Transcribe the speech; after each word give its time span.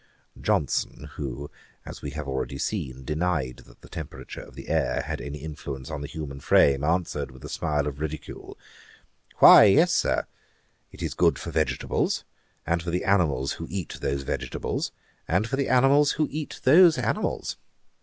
Johnson, 0.41 1.11
who, 1.13 1.51
as 1.85 2.01
we 2.01 2.09
have 2.09 2.27
already 2.27 2.57
seen, 2.57 3.05
denied 3.05 3.57
that 3.67 3.81
the 3.81 3.87
temperature 3.87 4.41
of 4.41 4.55
the 4.55 4.67
air 4.67 5.03
had 5.03 5.21
any 5.21 5.37
influence 5.43 5.91
on 5.91 6.01
the 6.01 6.07
human 6.07 6.39
frame, 6.39 6.83
answered, 6.83 7.29
with 7.29 7.45
a 7.45 7.49
smile 7.49 7.85
of 7.85 7.99
ridicule, 8.01 8.57
'Why 9.37 9.65
yes, 9.65 9.93
Sir, 9.93 10.25
it 10.91 11.03
is 11.03 11.13
good 11.13 11.37
for 11.37 11.51
vegetables, 11.51 12.25
and 12.65 12.81
for 12.81 12.89
the 12.89 13.03
animals 13.03 13.51
who 13.51 13.67
eat 13.69 13.99
those 14.01 14.23
vegetables, 14.23 14.91
and 15.27 15.47
for 15.47 15.55
the 15.55 15.69
animals 15.69 16.13
who 16.13 16.27
eat 16.31 16.61
those 16.63 16.97
animals.' 16.97 17.57